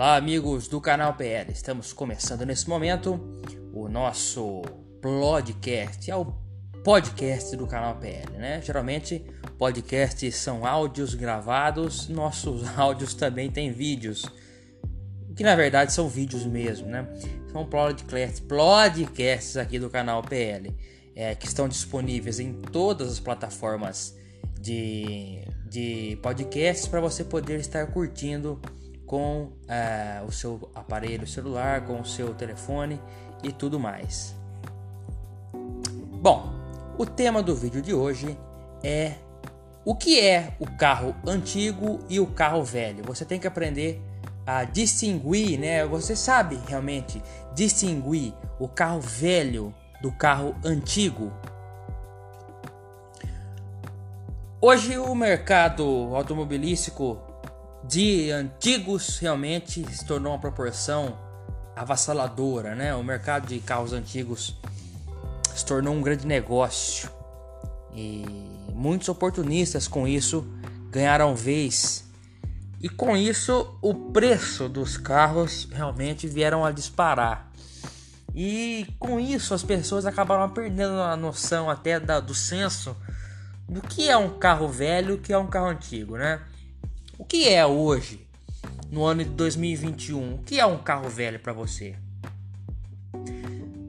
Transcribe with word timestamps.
Olá, 0.00 0.16
amigos 0.16 0.66
do 0.66 0.80
canal 0.80 1.12
PL. 1.12 1.52
Estamos 1.52 1.92
começando 1.92 2.46
nesse 2.46 2.66
momento 2.66 3.20
o 3.70 3.86
nosso 3.86 4.62
podcast, 5.02 6.10
é 6.10 6.16
o 6.16 6.24
podcast 6.82 7.54
do 7.54 7.66
canal 7.66 7.96
PL, 7.96 8.32
né? 8.38 8.62
Geralmente 8.62 9.22
podcasts 9.58 10.36
são 10.36 10.64
áudios 10.64 11.12
gravados, 11.12 12.08
nossos 12.08 12.66
áudios 12.78 13.12
também 13.12 13.50
têm 13.50 13.72
vídeos, 13.72 14.24
que 15.36 15.44
na 15.44 15.54
verdade 15.54 15.92
são 15.92 16.08
vídeos 16.08 16.46
mesmo, 16.46 16.88
né? 16.88 17.06
São 17.52 17.66
podcasts, 17.66 18.40
podcasts 18.40 19.58
aqui 19.58 19.78
do 19.78 19.90
canal 19.90 20.22
PL, 20.22 20.74
é, 21.14 21.34
que 21.34 21.46
estão 21.46 21.68
disponíveis 21.68 22.40
em 22.40 22.54
todas 22.54 23.12
as 23.12 23.20
plataformas 23.20 24.16
de, 24.58 25.44
de 25.66 26.18
podcasts 26.22 26.88
para 26.88 27.02
você 27.02 27.22
poder 27.22 27.60
estar 27.60 27.86
curtindo 27.88 28.58
com 29.10 29.42
uh, 29.42 30.24
o 30.24 30.30
seu 30.30 30.70
aparelho 30.72 31.26
celular, 31.26 31.84
com 31.84 32.00
o 32.00 32.04
seu 32.04 32.32
telefone 32.32 33.02
e 33.42 33.50
tudo 33.50 33.80
mais. 33.80 34.36
Bom, 36.22 36.54
o 36.96 37.04
tema 37.04 37.42
do 37.42 37.52
vídeo 37.52 37.82
de 37.82 37.92
hoje 37.92 38.38
é 38.84 39.14
o 39.84 39.96
que 39.96 40.20
é 40.20 40.54
o 40.60 40.76
carro 40.76 41.12
antigo 41.26 41.98
e 42.08 42.20
o 42.20 42.26
carro 42.28 42.62
velho. 42.62 43.02
Você 43.02 43.24
tem 43.24 43.40
que 43.40 43.48
aprender 43.48 44.00
a 44.46 44.62
distinguir, 44.62 45.58
né? 45.58 45.84
Você 45.86 46.14
sabe 46.14 46.60
realmente 46.68 47.20
distinguir 47.52 48.32
o 48.60 48.68
carro 48.68 49.00
velho 49.00 49.74
do 50.00 50.12
carro 50.12 50.54
antigo. 50.64 51.32
Hoje 54.60 54.96
o 54.98 55.12
mercado 55.16 56.14
automobilístico 56.14 57.29
de 57.84 58.30
antigos 58.30 59.18
realmente 59.18 59.84
se 59.94 60.04
tornou 60.04 60.32
uma 60.32 60.38
proporção 60.38 61.16
avassaladora, 61.74 62.74
né? 62.74 62.94
O 62.94 63.02
mercado 63.02 63.46
de 63.46 63.58
carros 63.60 63.92
antigos 63.92 64.56
se 65.54 65.64
tornou 65.64 65.94
um 65.94 66.02
grande 66.02 66.26
negócio 66.26 67.10
e 67.94 68.24
muitos 68.74 69.08
oportunistas 69.08 69.88
com 69.88 70.06
isso 70.06 70.46
ganharam 70.90 71.34
vez. 71.34 72.04
E 72.80 72.88
com 72.88 73.16
isso 73.16 73.76
o 73.82 73.94
preço 73.94 74.68
dos 74.68 74.96
carros 74.96 75.68
realmente 75.72 76.26
vieram 76.26 76.64
a 76.64 76.70
disparar. 76.70 77.50
E 78.34 78.86
com 78.98 79.18
isso 79.18 79.54
as 79.54 79.62
pessoas 79.62 80.06
acabaram 80.06 80.48
perdendo 80.50 81.00
a 81.00 81.16
noção 81.16 81.68
até 81.68 81.98
da, 81.98 82.20
do 82.20 82.34
senso 82.34 82.96
do 83.68 83.80
que 83.80 84.08
é 84.08 84.16
um 84.16 84.38
carro 84.38 84.68
velho 84.68 85.14
o 85.14 85.18
que 85.18 85.32
é 85.32 85.38
um 85.38 85.46
carro 85.46 85.68
antigo, 85.68 86.16
né? 86.16 86.40
O 87.20 87.24
que 87.26 87.50
é 87.50 87.66
hoje, 87.66 88.26
no 88.90 89.04
ano 89.04 89.22
de 89.22 89.28
2021? 89.28 90.36
O 90.36 90.38
que 90.38 90.58
é 90.58 90.64
um 90.64 90.78
carro 90.78 91.06
velho 91.10 91.38
para 91.38 91.52
você? 91.52 91.94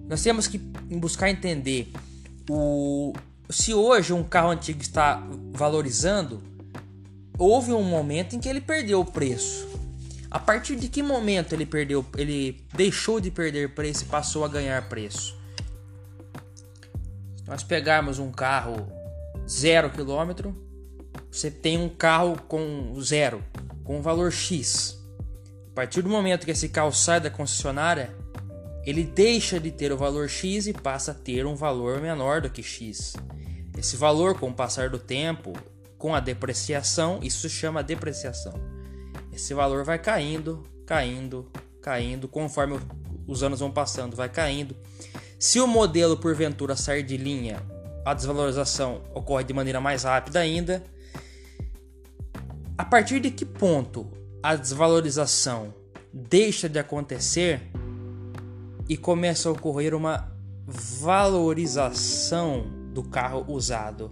Nós 0.06 0.22
temos 0.22 0.48
que 0.48 0.58
buscar 0.58 1.30
entender 1.30 1.94
o 2.50 3.14
se 3.50 3.74
hoje 3.74 4.12
um 4.12 4.22
carro 4.22 4.50
antigo 4.50 4.82
está 4.82 5.26
valorizando, 5.54 6.44
houve 7.38 7.72
um 7.72 7.82
momento 7.84 8.36
em 8.36 8.40
que 8.40 8.50
ele 8.50 8.60
perdeu 8.60 9.00
o 9.00 9.06
preço. 9.06 9.66
A 10.30 10.38
partir 10.38 10.76
de 10.76 10.90
que 10.90 11.02
momento 11.02 11.54
ele 11.54 11.66
perdeu, 11.66 12.06
ele 12.18 12.62
deixou 12.74 13.22
de 13.22 13.32
perder 13.32 13.74
preço 13.74 14.04
e 14.04 14.08
passou 14.08 14.44
a 14.44 14.50
ganhar 14.50 14.90
preço? 14.90 15.38
Nós 17.48 17.64
pegarmos 17.64 18.20
um 18.20 18.30
carro 18.30 18.92
zero 19.48 19.90
quilômetro, 19.90 20.70
você 21.32 21.50
tem 21.50 21.78
um 21.78 21.88
carro 21.88 22.38
com 22.48 22.94
zero, 23.02 23.42
com 23.84 24.00
um 24.00 24.02
valor 24.02 24.32
X. 24.32 25.00
A 25.72 25.74
partir 25.74 26.02
do 26.02 26.10
momento 26.10 26.44
que 26.44 26.52
esse 26.52 26.68
carro 26.68 26.92
sai 26.92 27.22
da 27.22 27.30
concessionária, 27.30 28.14
ele 28.86 29.04
deixa 29.04 29.60
de 29.60 29.72
ter 29.72 29.92
o 29.92 29.98
valor 29.98 30.28
X 30.28 30.68
e 30.68 30.74
passa 30.74 31.12
a 31.12 31.16
ter 31.16 31.46
um 31.46 31.56
valor 31.56 32.02
menor 32.02 32.42
do 32.42 32.50
que 32.50 32.62
X. 32.62 33.16
Esse 33.78 33.96
valor, 33.96 34.38
com 34.38 34.50
o 34.50 34.54
passar 34.54 34.90
do 34.90 35.00
tempo, 35.00 35.54
com 35.98 36.14
a 36.14 36.20
depreciação, 36.20 37.20
isso 37.24 37.48
se 37.48 37.56
chama 37.56 37.82
depreciação. 37.82 38.54
Esse 39.32 39.54
valor 39.54 39.86
vai 39.86 39.98
caindo, 39.98 40.64
caindo, 40.86 41.50
caindo, 41.82 42.28
conforme 42.28 42.78
os 43.26 43.42
anos 43.42 43.62
vão 43.62 43.72
passando, 43.72 44.16
vai 44.16 44.28
caindo. 44.28 44.76
Se 45.40 45.60
o 45.62 45.68
modelo 45.68 46.18
porventura 46.18 46.76
sair 46.76 47.04
de 47.04 47.16
linha, 47.16 47.64
a 48.06 48.14
desvalorização 48.14 49.02
ocorre 49.14 49.44
de 49.44 49.54
maneira 49.54 49.80
mais 49.80 50.04
rápida 50.04 50.40
ainda. 50.40 50.84
A 52.78 52.86
partir 52.86 53.20
de 53.20 53.30
que 53.30 53.46
ponto 53.46 54.10
a 54.42 54.56
desvalorização 54.56 55.74
deixa 56.12 56.68
de 56.68 56.80
acontecer 56.80 57.62
e 58.90 58.98
começa 58.98 59.50
a 59.50 59.52
ocorrer 59.52 59.94
uma 59.94 60.32
valorização 60.66 62.66
do 62.94 63.04
carro 63.04 63.46
usado? 63.48 64.12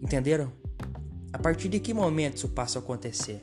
Entenderam? 0.00 0.52
A 1.32 1.38
partir 1.38 1.68
de 1.68 1.80
que 1.80 1.92
momento 1.92 2.36
isso 2.36 2.48
passa 2.48 2.78
a 2.78 2.82
acontecer? 2.82 3.42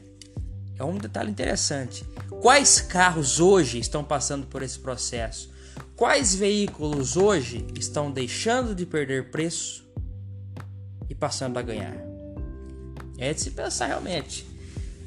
É 0.80 0.84
um 0.84 0.97
detalhe 0.97 1.30
interessante. 1.30 2.03
Quais 2.41 2.81
carros 2.81 3.40
hoje 3.40 3.78
estão 3.78 4.03
passando 4.03 4.47
por 4.47 4.63
esse 4.63 4.80
processo? 4.80 5.53
Quais 5.96 6.34
veículos 6.34 7.16
hoje 7.16 7.68
estão 7.78 8.12
deixando 8.12 8.74
de 8.74 8.86
perder 8.86 9.30
preço 9.30 9.86
e 11.08 11.14
passando 11.14 11.59
a 11.59 11.62
ganhar? 11.62 11.96
É 13.18 13.31
de 13.31 13.40
se 13.40 13.52
pensar 13.52 13.88
realmente. 13.88 14.46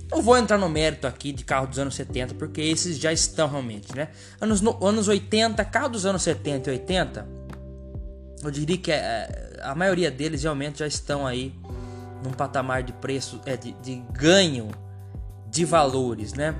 Não 0.08 0.22
vou 0.22 0.38
entrar 0.38 0.56
no 0.56 0.68
mérito 0.68 1.08
aqui 1.08 1.32
de 1.32 1.44
carro 1.44 1.66
dos 1.66 1.80
anos 1.80 1.96
70, 1.96 2.34
porque 2.34 2.60
esses 2.60 2.98
já 2.98 3.12
estão 3.12 3.48
realmente, 3.48 3.94
né? 3.96 4.08
Anos, 4.40 4.60
no, 4.60 4.84
anos 4.84 5.08
80, 5.08 5.64
carro 5.64 5.88
dos 5.88 6.06
anos 6.06 6.22
70 6.22 6.70
e 6.70 6.72
80, 6.74 7.26
eu 8.44 8.50
diria 8.52 8.78
que 8.78 8.92
é, 8.92 9.58
a 9.62 9.74
maioria 9.74 10.08
deles 10.08 10.44
realmente 10.44 10.78
já 10.78 10.86
estão 10.86 11.26
aí 11.26 11.52
num 12.22 12.30
patamar 12.30 12.84
de 12.84 12.92
preço, 12.92 13.40
é, 13.44 13.56
de, 13.56 13.72
de 13.72 13.96
ganho 14.12 14.68
de 15.50 15.64
valores, 15.64 16.32
né? 16.32 16.54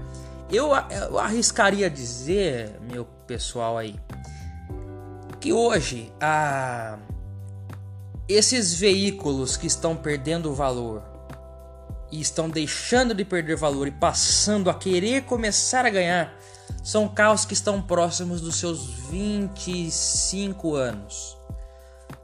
Eu, 0.51 0.71
eu 0.91 1.19
arriscaria 1.19 1.89
dizer, 1.89 2.73
meu 2.91 3.05
pessoal 3.05 3.79
aí, 3.79 3.97
que 5.41 5.53
hoje 5.53 6.13
a, 6.21 6.99
esses 8.29 8.75
veículos 8.75 9.57
que 9.57 9.67
estão 9.67 9.97
perdendo 9.97 10.55
valor 10.55 11.03
e 12.11 12.21
estão 12.21 12.49
deixando 12.49 13.15
de 13.15 13.25
perder 13.25 13.57
valor 13.57 13.87
e 13.89 13.91
passando 13.91 14.71
a 14.71 14.75
querer 14.75 15.23
começar 15.23 15.85
a 15.85 15.91
ganhar 15.91 16.37
são 16.83 17.09
carros 17.09 17.45
que 17.45 17.55
estão 17.55 17.81
próximos 17.83 18.41
dos 18.41 18.57
seus 18.57 18.87
25 19.11 20.75
anos. 20.75 21.37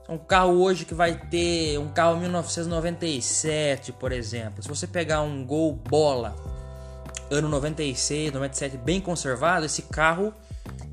Um 0.08 0.18
carro 0.18 0.60
hoje 0.60 0.84
que 0.84 0.94
vai 0.94 1.16
ter 1.16 1.78
um 1.78 1.88
carro 1.88 2.18
1997, 2.18 3.92
por 3.92 4.12
exemplo. 4.12 4.62
Se 4.62 4.68
você 4.68 4.86
pegar 4.86 5.22
um 5.22 5.44
Gol 5.44 5.72
Bola 5.74 6.34
ano 7.30 7.48
96, 7.48 8.32
97 8.32 8.76
bem 8.76 9.00
conservado, 9.00 9.64
esse 9.64 9.82
carro 9.82 10.34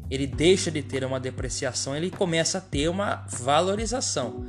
ele 0.10 0.26
deixa 0.26 0.72
de 0.72 0.82
ter 0.82 1.04
uma 1.04 1.20
depreciação, 1.20 1.96
ele 1.96 2.10
começa 2.10 2.58
a 2.58 2.62
ter 2.62 2.90
uma 2.90 3.26
valorização. 3.30 4.46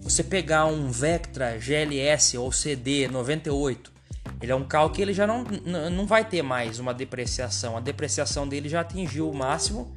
Você 0.00 0.22
pegar 0.22 0.66
um 0.66 0.90
Vectra 0.90 1.58
GLS 1.58 2.36
ou 2.38 2.50
CD 2.52 3.08
98, 3.08 3.92
ele 4.40 4.52
é 4.52 4.54
um 4.54 4.64
carro 4.64 4.90
que 4.90 5.00
ele 5.00 5.12
já 5.12 5.26
não, 5.26 5.44
não 5.44 6.06
vai 6.06 6.24
ter 6.24 6.42
mais 6.42 6.78
uma 6.78 6.92
depreciação. 6.92 7.76
A 7.76 7.80
depreciação 7.80 8.46
dele 8.46 8.68
já 8.68 8.80
atingiu 8.80 9.30
o 9.30 9.34
máximo 9.34 9.94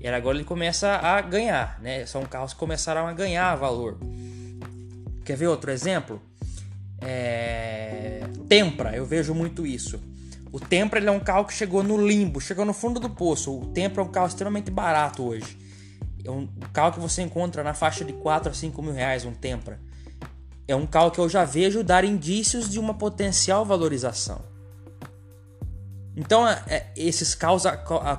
e 0.00 0.06
agora 0.06 0.36
ele 0.36 0.44
começa 0.44 0.88
a 0.96 1.20
ganhar, 1.20 1.80
né? 1.80 2.06
São 2.06 2.22
carros 2.22 2.52
que 2.52 2.58
começaram 2.58 3.06
a 3.06 3.12
ganhar 3.12 3.54
valor. 3.56 3.98
Quer 5.24 5.36
ver 5.36 5.48
outro 5.48 5.70
exemplo? 5.70 6.22
É... 7.00 8.22
Tempra, 8.48 8.94
eu 8.94 9.04
vejo 9.04 9.34
muito 9.34 9.66
isso. 9.66 10.00
O 10.50 10.58
Tempra 10.58 10.98
é 10.98 11.10
um 11.10 11.20
carro 11.20 11.44
que 11.44 11.52
chegou 11.52 11.82
no 11.82 11.96
limbo, 11.96 12.40
chegou 12.40 12.64
no 12.64 12.72
fundo 12.72 12.98
do 12.98 13.10
poço. 13.10 13.56
O 13.56 13.66
Tempra 13.66 14.02
é 14.02 14.06
um 14.06 14.10
carro 14.10 14.26
extremamente 14.26 14.70
barato 14.70 15.22
hoje. 15.22 15.58
É 16.24 16.30
um 16.30 16.46
carro 16.72 16.92
que 16.92 17.00
você 17.00 17.22
encontra 17.22 17.62
na 17.62 17.74
faixa 17.74 18.04
de 18.04 18.12
4 18.12 18.50
a 18.50 18.54
5 18.54 18.82
mil 18.82 18.92
reais, 18.92 19.24
um 19.24 19.32
Tempra. 19.32 19.80
É 20.66 20.74
um 20.74 20.86
carro 20.86 21.10
que 21.10 21.18
eu 21.18 21.28
já 21.28 21.44
vejo 21.44 21.82
dar 21.82 22.04
indícios 22.04 22.68
de 22.68 22.78
uma 22.78 22.94
potencial 22.94 23.64
valorização. 23.64 24.42
Então, 26.16 26.46
é, 26.48 26.62
é 26.66 26.92
esses 26.96 27.34
carros 27.34 27.62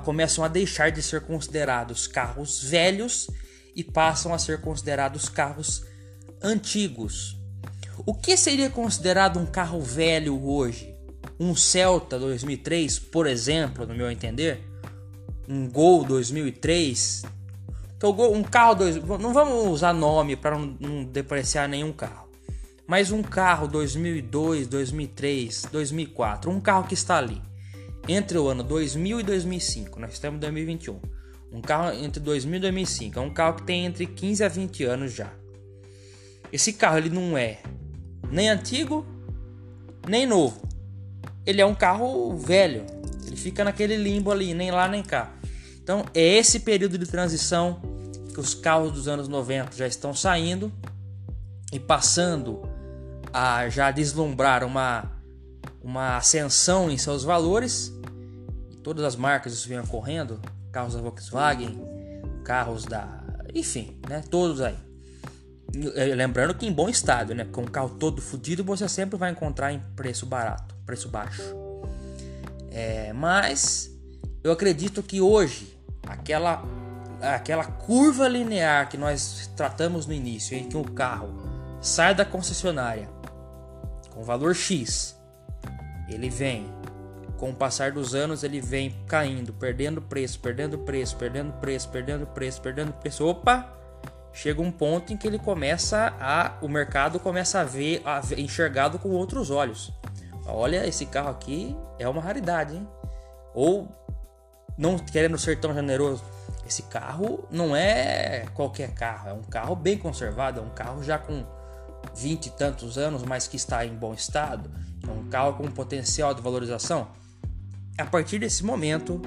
começam 0.04 0.42
a 0.42 0.48
deixar 0.48 0.90
de 0.90 1.02
ser 1.02 1.20
considerados 1.22 2.06
carros 2.06 2.62
velhos 2.62 3.28
e 3.74 3.84
passam 3.84 4.32
a 4.32 4.38
ser 4.38 4.60
considerados 4.60 5.28
carros 5.28 5.84
antigos. 6.42 7.36
O 8.06 8.14
que 8.14 8.36
seria 8.36 8.70
considerado 8.70 9.38
um 9.38 9.46
carro 9.46 9.80
velho 9.80 10.42
hoje? 10.44 10.94
Um 11.38 11.54
Celta 11.54 12.18
2003, 12.18 12.98
por 12.98 13.26
exemplo, 13.26 13.86
no 13.86 13.94
meu 13.94 14.10
entender, 14.10 14.60
um 15.48 15.68
Gol 15.68 16.04
2003, 16.04 17.24
então, 18.00 18.16
um 18.32 18.42
carro 18.42 18.76
dois, 18.76 18.96
não 18.96 19.34
vamos 19.34 19.66
usar 19.66 19.92
nome 19.92 20.34
para 20.34 20.56
não, 20.56 20.74
não 20.80 21.04
depreciar 21.04 21.68
nenhum 21.68 21.92
carro. 21.92 22.30
Mas 22.86 23.12
um 23.12 23.22
carro 23.22 23.68
2002, 23.68 24.66
2003, 24.68 25.66
2004, 25.70 26.50
um 26.50 26.58
carro 26.58 26.88
que 26.88 26.94
está 26.94 27.18
ali 27.18 27.42
entre 28.08 28.38
o 28.38 28.48
ano 28.48 28.62
2000 28.62 29.20
e 29.20 29.22
2005, 29.22 30.00
nós 30.00 30.14
estamos 30.14 30.38
em 30.38 30.40
2021. 30.40 30.98
Um 31.52 31.60
carro 31.60 31.92
entre 31.92 32.20
2000 32.20 32.56
e 32.56 32.60
2005 32.60 33.18
é 33.18 33.22
um 33.22 33.30
carro 33.34 33.56
que 33.56 33.64
tem 33.64 33.84
entre 33.84 34.06
15 34.06 34.44
a 34.44 34.48
20 34.48 34.84
anos 34.84 35.12
já. 35.12 35.30
Esse 36.50 36.72
carro 36.72 36.96
ele 36.96 37.10
não 37.10 37.36
é 37.36 37.58
nem 38.30 38.48
antigo 38.48 39.04
nem 40.08 40.26
novo. 40.26 40.66
Ele 41.44 41.60
é 41.60 41.66
um 41.66 41.74
carro 41.74 42.36
velho. 42.36 42.84
Ele 43.26 43.36
fica 43.36 43.64
naquele 43.64 43.96
limbo 43.96 44.30
ali, 44.30 44.54
nem 44.54 44.70
lá 44.70 44.88
nem 44.88 45.02
cá. 45.02 45.32
Então 45.82 46.04
é 46.14 46.20
esse 46.20 46.60
período 46.60 46.98
de 46.98 47.06
transição 47.06 47.80
que 48.32 48.40
os 48.40 48.54
carros 48.54 48.92
dos 48.92 49.08
anos 49.08 49.28
90 49.28 49.76
já 49.76 49.86
estão 49.86 50.14
saindo 50.14 50.72
e 51.72 51.78
passando 51.78 52.62
a 53.32 53.68
já 53.68 53.90
deslumbrar 53.90 54.64
uma, 54.64 55.10
uma 55.82 56.16
ascensão 56.16 56.90
em 56.90 56.98
seus 56.98 57.24
valores. 57.24 57.92
Todas 58.82 59.04
as 59.04 59.16
marcas 59.16 59.52
isso 59.52 59.68
vem 59.68 59.78
ocorrendo, 59.78 60.40
carros 60.72 60.94
da 60.94 61.00
Volkswagen, 61.00 61.78
carros 62.44 62.84
da, 62.84 63.22
enfim, 63.54 63.98
né, 64.08 64.22
todos 64.30 64.60
aí. 64.60 64.76
Lembrando 66.16 66.54
que 66.54 66.66
em 66.66 66.72
bom 66.72 66.88
estado, 66.88 67.32
né? 67.32 67.44
Com 67.44 67.62
o 67.62 67.70
carro 67.70 67.90
todo 67.90 68.20
fodido, 68.20 68.64
você 68.64 68.88
sempre 68.88 69.16
vai 69.16 69.30
encontrar 69.30 69.72
em 69.72 69.78
preço 69.94 70.26
barato, 70.26 70.74
preço 70.90 71.08
baixo. 71.08 71.42
É, 72.72 73.12
mas 73.12 73.96
eu 74.42 74.50
acredito 74.50 75.02
que 75.04 75.20
hoje 75.20 75.78
aquela 76.06 76.64
aquela 77.20 77.64
curva 77.64 78.26
linear 78.26 78.88
que 78.88 78.96
nós 78.96 79.50
tratamos 79.54 80.06
no 80.06 80.12
início, 80.12 80.56
em 80.56 80.68
que 80.68 80.76
o 80.76 80.82
carro 80.82 81.28
sai 81.80 82.14
da 82.14 82.24
concessionária 82.24 83.08
com 84.12 84.24
valor 84.24 84.54
X, 84.54 85.16
ele 86.08 86.28
vem 86.30 86.66
com 87.36 87.50
o 87.50 87.54
passar 87.54 87.92
dos 87.92 88.14
anos 88.14 88.42
ele 88.42 88.60
vem 88.60 88.96
caindo, 89.06 89.52
perdendo 89.52 90.02
preço, 90.02 90.40
perdendo 90.40 90.78
preço, 90.78 91.16
perdendo 91.16 91.52
preço, 91.54 91.88
perdendo 91.88 92.26
preço, 92.26 92.60
perdendo 92.60 92.92
preço. 92.94 93.24
Opa! 93.26 93.76
Chega 94.32 94.60
um 94.60 94.70
ponto 94.70 95.12
em 95.12 95.16
que 95.16 95.26
ele 95.26 95.38
começa 95.38 96.14
a 96.20 96.56
o 96.60 96.68
mercado 96.68 97.18
começa 97.20 97.60
a 97.60 97.64
ver, 97.64 98.02
a 98.04 98.20
ver 98.20 98.38
enxergado 98.38 98.98
com 98.98 99.10
outros 99.10 99.50
olhos. 99.50 99.92
Olha, 100.46 100.86
esse 100.86 101.06
carro 101.06 101.30
aqui 101.30 101.76
é 101.98 102.08
uma 102.08 102.20
raridade, 102.20 102.74
hein? 102.74 102.88
Ou 103.54 103.88
não 104.76 104.98
querendo 104.98 105.38
ser 105.38 105.60
tão 105.60 105.74
generoso, 105.74 106.24
esse 106.66 106.82
carro 106.84 107.46
não 107.50 107.74
é 107.74 108.46
qualquer 108.54 108.92
carro, 108.94 109.28
é 109.28 109.32
um 109.32 109.42
carro 109.42 109.74
bem 109.74 109.98
conservado, 109.98 110.60
é 110.60 110.62
um 110.62 110.70
carro 110.70 111.02
já 111.02 111.18
com 111.18 111.44
20 112.16 112.46
e 112.46 112.50
tantos 112.50 112.96
anos, 112.96 113.22
mas 113.22 113.46
que 113.46 113.56
está 113.56 113.84
em 113.84 113.94
bom 113.94 114.14
estado, 114.14 114.70
é 115.06 115.10
um 115.10 115.28
carro 115.28 115.54
com 115.54 115.70
potencial 115.70 116.32
de 116.32 116.40
valorização. 116.40 117.08
A 117.98 118.06
partir 118.06 118.38
desse 118.38 118.64
momento, 118.64 119.20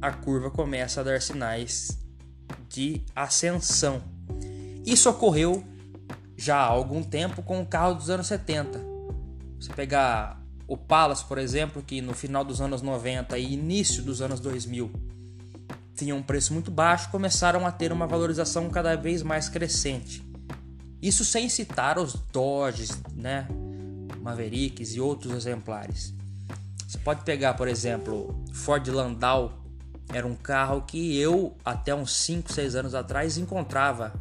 a 0.00 0.12
curva 0.12 0.50
começa 0.50 1.00
a 1.00 1.04
dar 1.04 1.20
sinais 1.20 1.98
de 2.68 3.02
ascensão. 3.14 4.02
Isso 4.84 5.10
ocorreu 5.10 5.64
já 6.36 6.58
há 6.58 6.66
algum 6.66 7.02
tempo 7.02 7.42
com 7.42 7.60
o 7.60 7.66
carro 7.66 7.94
dos 7.94 8.10
anos 8.10 8.26
70. 8.26 8.78
Você 9.60 9.72
pegar 9.72 10.42
o 10.68 10.76
Palace, 10.76 11.24
por 11.24 11.38
exemplo, 11.38 11.82
que 11.82 12.00
no 12.00 12.12
final 12.12 12.44
dos 12.44 12.60
anos 12.60 12.82
90 12.82 13.38
e 13.38 13.54
início 13.54 14.02
dos 14.02 14.20
anos 14.20 14.40
2000 14.40 14.90
tinha 15.94 16.14
um 16.14 16.22
preço 16.22 16.52
muito 16.52 16.70
baixo, 16.70 17.10
começaram 17.10 17.66
a 17.66 17.72
ter 17.72 17.90
uma 17.90 18.06
valorização 18.06 18.68
cada 18.68 18.94
vez 18.96 19.22
mais 19.22 19.48
crescente. 19.48 20.22
Isso 21.00 21.24
sem 21.24 21.48
citar 21.48 21.98
os 21.98 22.14
Dodges, 22.32 23.00
né, 23.14 23.48
Mavericks 24.20 24.94
e 24.94 25.00
outros 25.00 25.32
exemplares. 25.32 26.12
Você 26.86 26.98
pode 26.98 27.24
pegar, 27.24 27.54
por 27.54 27.66
exemplo, 27.66 28.44
Ford 28.52 28.86
Landau, 28.88 29.64
era 30.12 30.26
um 30.26 30.34
carro 30.34 30.82
que 30.82 31.18
eu 31.18 31.56
até 31.64 31.94
uns 31.94 32.14
5, 32.16 32.52
6 32.52 32.76
anos 32.76 32.94
atrás 32.94 33.38
encontrava 33.38 34.12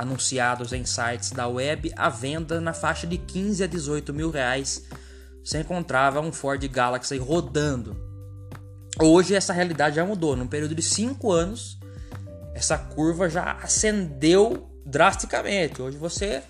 anunciados 0.00 0.72
em 0.72 0.84
sites 0.84 1.32
da 1.32 1.46
web 1.48 1.92
à 1.96 2.08
venda 2.08 2.60
na 2.60 2.72
faixa 2.72 3.06
de 3.06 3.18
15 3.18 3.64
a 3.64 3.66
18 3.66 4.14
mil 4.14 4.30
reais. 4.30 4.84
Você 5.44 5.60
encontrava 5.60 6.20
um 6.20 6.32
Ford 6.32 6.62
Galaxy 6.68 7.16
rodando 7.18 8.08
Hoje 9.00 9.34
essa 9.34 9.52
realidade 9.52 9.96
já 9.96 10.04
mudou. 10.04 10.34
Num 10.34 10.48
período 10.48 10.74
de 10.74 10.82
5 10.82 11.30
anos, 11.30 11.78
essa 12.52 12.76
curva 12.76 13.28
já 13.28 13.52
ascendeu 13.62 14.68
drasticamente. 14.84 15.80
Hoje 15.80 15.96
você 15.96 16.42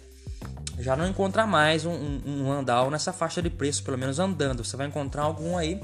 já 0.79 0.97
não 0.97 1.07
encontra 1.07 1.47
mais 1.47 1.85
um, 1.85 1.93
um, 1.93 2.51
um 2.51 2.91
nessa 2.91 3.13
faixa 3.13 3.43
de 3.43 3.51
preço, 3.51 3.85
pelo 3.85 3.99
menos 3.99 4.19
andando. 4.19 4.65
Você 4.65 4.79
vai 4.79 4.87
encontrar 4.87 5.25
algum 5.25 5.59
aí 5.59 5.79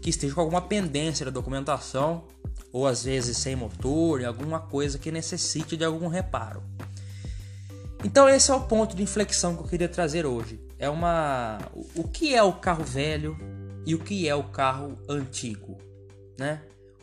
que 0.00 0.10
esteja 0.10 0.34
com 0.34 0.40
alguma 0.40 0.62
pendência 0.62 1.24
da 1.24 1.32
documentação, 1.32 2.22
ou 2.72 2.86
às 2.86 3.04
vezes 3.04 3.36
sem 3.36 3.56
motor, 3.56 4.24
alguma 4.24 4.60
coisa 4.60 4.98
que 4.98 5.10
necessite 5.10 5.76
de 5.76 5.84
algum 5.84 6.08
reparo. 6.08 6.62
Então 8.04 8.28
esse 8.28 8.50
é 8.50 8.54
o 8.54 8.60
ponto 8.60 8.94
de 8.94 9.02
inflexão 9.02 9.56
que 9.56 9.62
eu 9.62 9.68
queria 9.68 9.88
trazer 9.88 10.26
hoje. 10.26 10.60
É 10.78 10.88
uma 10.88 11.58
o 11.94 12.04
que 12.04 12.34
é 12.34 12.42
o 12.42 12.52
carro 12.52 12.84
velho 12.84 13.36
e 13.86 13.94
o 13.94 13.98
que 13.98 14.28
é 14.28 14.34
o 14.34 14.44
carro 14.44 14.98
antigo, 15.08 15.78
né? 16.38 16.60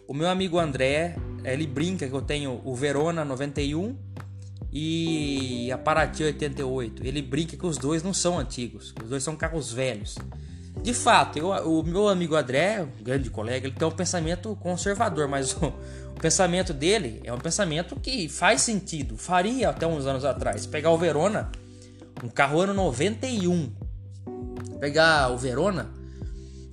O 0.07 0.13
meu 0.13 0.30
amigo 0.30 0.60
André, 0.60 1.15
ele 1.44 1.66
brinca 1.66 2.07
que 2.07 2.13
eu 2.13 2.21
tenho 2.21 2.62
o 2.63 2.75
Verona 2.75 3.24
91 3.24 3.98
e 4.71 5.71
a 5.71 5.77
Paraty 5.77 6.24
88. 6.24 7.06
Ele 7.06 7.21
brinca 7.21 7.56
que 7.56 7.66
os 7.66 7.77
dois 7.77 8.04
não 8.04 8.13
são 8.13 8.38
antigos, 8.38 8.94
os 9.01 9.09
dois 9.09 9.24
são 9.24 9.36
carros 9.36 9.71
velhos. 9.71 10.18
De 10.83 10.94
fato, 10.94 11.39
eu, 11.39 11.47
o 11.47 11.81
meu 11.81 12.09
amigo 12.09 12.35
André, 12.35 12.83
um 12.83 13.03
grande 13.03 13.30
colega, 13.30 13.65
ele 13.65 13.75
tem 13.75 13.88
um 13.88 13.91
pensamento 13.91 14.53
conservador, 14.57 15.30
mas 15.30 15.53
o, 15.53 15.68
o 15.68 16.19
pensamento 16.19 16.74
dele 16.74 17.21
é 17.24 17.31
um 17.31 17.38
pensamento 17.38 17.97
que 17.97 18.27
faz 18.27 18.62
sentido, 18.63 19.18
faria 19.18 19.69
até 19.69 19.88
uns 19.88 20.06
anos 20.06 20.25
atrás. 20.25 20.65
Pegar 20.65 20.91
o 20.91 20.97
Verona, 20.97 21.50
um 22.21 22.27
carro 22.27 22.59
ano 22.59 22.74
91, 22.74 23.71
pegar 24.81 25.30
o 25.31 25.38
Verona, 25.38 25.89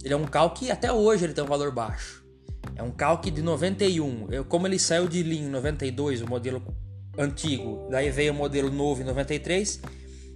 ele 0.03 0.13
é 0.13 0.17
um 0.17 0.27
carro 0.27 0.51
que 0.51 0.73
até 0.73 0.93
hoje 0.93 1.25
ele 1.25 1.33
tem 1.33 1.45
um 1.45 1.47
valor 1.47 1.71
baixo. 1.71 2.25
É 2.75 2.83
um 2.83 2.91
carro 2.91 3.19
que 3.19 3.31
de 3.31 3.43
91, 3.43 4.27
eu, 4.33 4.45
como 4.45 4.67
ele 4.67 4.79
saiu 4.81 5.07
de 5.07 5.23
linha 5.23 5.47
em 5.47 5.51
92, 5.51 6.21
o 6.21 6.27
modelo 6.27 6.61
antigo, 7.17 7.87
daí 7.89 8.11
veio 8.11 8.33
o 8.33 8.37
modelo 8.37 8.73
novo 8.73 9.03
em 9.03 9.05
93. 9.05 9.81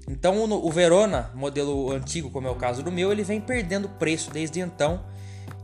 Então 0.08 0.44
o, 0.44 0.70
Verona, 0.70 1.31
modelo 1.34 1.90
antigo, 1.90 2.31
como 2.31 2.46
é 2.46 2.50
o 2.50 2.56
caso 2.56 2.82
do 2.82 2.93
meu, 2.93 3.10
ele 3.10 3.22
vem 3.22 3.40
perdendo 3.40 3.88
preço 3.88 4.31
desde 4.31 4.60
então. 4.60 5.02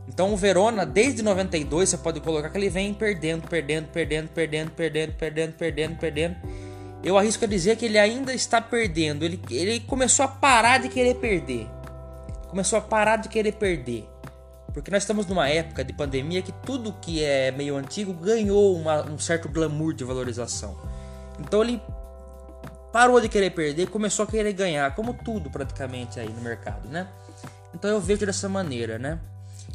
Então 0.08 0.32
o 0.32 0.36
Verona, 0.36 0.86
desde 0.86 1.22
92, 1.22 1.88
você 1.88 1.98
pode 1.98 2.20
colocar 2.20 2.48
que 2.48 2.56
ele 2.56 2.70
vem 2.70 2.94
perdendo, 2.94 3.46
perdendo, 3.46 3.88
perdendo, 3.88 4.28
perdendo, 4.28 4.70
perdendo, 4.70 5.12
perdendo, 5.12 5.52
perdendo, 5.52 5.96
perdendo. 5.98 6.36
Eu 7.04 7.18
arrisco 7.18 7.44
a 7.44 7.48
dizer 7.48 7.76
que 7.76 7.84
ele 7.84 7.98
ainda 7.98 8.32
está 8.32 8.60
perdendo. 8.60 9.24
Ele, 9.24 9.40
ele 9.50 9.80
começou 9.80 10.24
a 10.24 10.28
parar 10.28 10.78
de 10.78 10.88
querer 10.88 11.14
perder 11.16 11.66
começou 12.50 12.78
a 12.78 12.82
parar 12.82 13.16
de 13.16 13.28
querer 13.28 13.52
perder. 13.52 14.06
Porque 14.74 14.90
nós 14.90 15.02
estamos 15.02 15.26
numa 15.26 15.48
época 15.48 15.84
de 15.84 15.92
pandemia 15.92 16.42
que 16.42 16.52
tudo 16.52 16.92
que 17.00 17.24
é 17.24 17.50
meio 17.50 17.76
antigo 17.76 18.12
ganhou 18.12 18.76
uma, 18.76 19.02
um 19.02 19.18
certo 19.18 19.48
glamour 19.48 19.94
de 19.94 20.04
valorização. 20.04 20.76
Então 21.38 21.62
ele 21.62 21.80
parou 22.92 23.20
de 23.20 23.28
querer 23.28 23.50
perder 23.50 23.88
começou 23.88 24.24
a 24.24 24.26
querer 24.26 24.52
ganhar, 24.52 24.94
como 24.94 25.14
tudo 25.14 25.50
praticamente 25.50 26.18
aí 26.18 26.28
no 26.28 26.40
mercado, 26.40 26.88
né? 26.88 27.08
Então 27.74 27.90
eu 27.90 28.00
vejo 28.00 28.26
dessa 28.26 28.48
maneira, 28.48 28.98
né? 28.98 29.20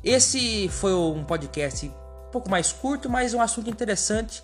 Esse 0.04 0.68
foi 0.70 0.94
um 0.94 1.24
podcast 1.24 1.88
um 1.88 2.32
pouco 2.32 2.50
mais 2.50 2.72
curto, 2.72 3.10
mas 3.10 3.34
um 3.34 3.42
assunto 3.42 3.70
interessante 3.70 4.44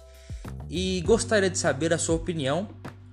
e 0.70 1.02
gostaria 1.02 1.50
de 1.50 1.58
saber 1.58 1.94
a 1.94 1.98
sua 1.98 2.16
opinião. 2.16 2.68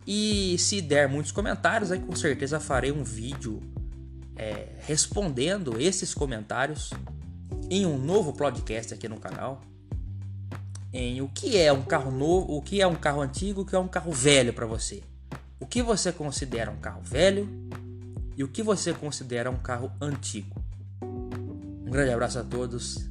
E 0.06 0.56
se 0.58 0.80
der 0.80 1.08
muitos 1.08 1.32
comentários, 1.32 1.92
aí 1.92 1.98
com 1.98 2.16
certeza 2.16 2.58
farei 2.58 2.90
um 2.90 3.04
vídeo 3.04 3.60
é, 4.36 4.68
respondendo 4.86 5.78
esses 5.78 6.14
comentários 6.14 6.90
em 7.68 7.84
um 7.84 7.98
novo 7.98 8.32
podcast 8.32 8.94
aqui 8.94 9.08
no 9.08 9.18
canal. 9.18 9.60
Em 10.90 11.20
o 11.20 11.28
que 11.28 11.58
é 11.58 11.70
um 11.70 11.82
carro 11.82 12.10
novo, 12.10 12.56
o 12.56 12.62
que 12.62 12.80
é 12.80 12.86
um 12.86 12.94
carro 12.94 13.20
antigo, 13.20 13.60
o 13.60 13.66
que 13.66 13.76
é 13.76 13.78
um 13.78 13.88
carro 13.88 14.10
velho 14.10 14.54
para 14.54 14.64
você. 14.64 15.02
O 15.60 15.66
que 15.66 15.82
você 15.82 16.12
considera 16.12 16.70
um 16.70 16.76
carro 16.76 17.02
velho 17.02 17.48
e 18.36 18.44
o 18.44 18.48
que 18.48 18.62
você 18.62 18.94
considera 18.94 19.50
um 19.50 19.56
carro 19.56 19.90
antigo. 20.00 20.62
Um 21.02 21.90
grande 21.90 22.12
abraço 22.12 22.38
a 22.38 22.44
todos 22.44 23.08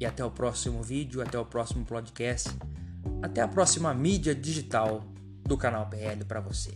e 0.00 0.06
até 0.06 0.24
o 0.24 0.30
próximo 0.30 0.82
vídeo, 0.82 1.20
até 1.20 1.38
o 1.38 1.44
próximo 1.44 1.84
podcast, 1.84 2.48
até 3.20 3.40
a 3.40 3.48
próxima 3.48 3.92
mídia 3.92 4.34
digital 4.34 5.04
do 5.44 5.56
canal 5.56 5.86
PL 5.86 6.24
para 6.24 6.40
você. 6.40 6.72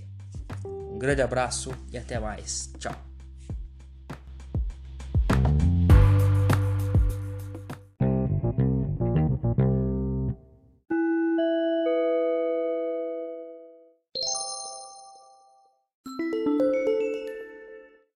Um 0.65 0.99
grande 0.99 1.23
abraço 1.23 1.73
e 1.91 1.97
até 1.97 2.19
mais. 2.19 2.71
Tchau. 2.79 3.06